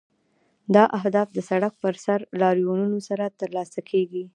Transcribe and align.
دا 0.75 0.83
اهداف 0.99 1.27
د 1.33 1.39
سړک 1.49 1.73
پر 1.83 1.93
سر 2.05 2.19
لاریونونو 2.41 2.99
سره 3.09 3.25
ترلاسه 3.39 3.79
کیږي. 3.89 4.23